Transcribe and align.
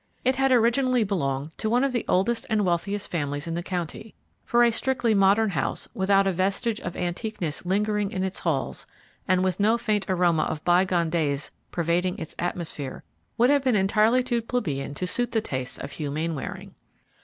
It 0.23 0.37
had 0.37 0.51
originally 0.51 1.03
belonged 1.03 1.55
to 1.59 1.69
one 1.69 1.83
of 1.83 1.91
the 1.91 2.05
oldest 2.07 2.47
and 2.49 2.65
wealthiest 2.65 3.07
families 3.11 3.45
in 3.45 3.53
the 3.53 3.61
county, 3.61 4.15
for 4.43 4.63
a 4.63 4.71
strictly 4.71 5.13
modern 5.13 5.51
house, 5.51 5.87
without 5.93 6.25
a 6.25 6.31
vestige 6.31 6.79
of 6.81 6.95
antiqueness 6.97 7.67
lingering 7.67 8.09
in 8.11 8.23
its 8.23 8.39
halls 8.39 8.87
and 9.27 9.43
with 9.43 9.59
no 9.59 9.77
faint 9.77 10.07
aroma 10.09 10.41
of 10.45 10.65
bygone 10.65 11.11
days 11.11 11.51
pervading 11.71 12.17
its 12.17 12.33
atmosphere, 12.39 13.03
would 13.37 13.51
have 13.51 13.63
been 13.63 13.75
entirely 13.75 14.23
too 14.23 14.41
plebeian 14.41 14.95
to 14.95 15.05
suit 15.05 15.33
the 15.33 15.39
tastes 15.39 15.77
of 15.77 15.91
Hugh 15.91 16.09
Mainwaring. 16.09 16.73